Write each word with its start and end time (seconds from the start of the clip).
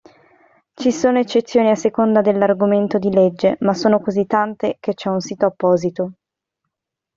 Ci 0.73 0.91
sono 0.91 1.19
eccezioni 1.19 1.69
a 1.69 1.75
seconda 1.75 2.21
dell'argomento 2.21 2.97
di 2.97 3.11
legge 3.13 3.57
ma 3.59 3.75
sono 3.75 3.99
così 4.01 4.25
tante 4.25 4.77
che 4.79 4.95
c'è 4.95 5.09
un 5.09 5.19
sito 5.19 5.45
apposito. 5.45 6.13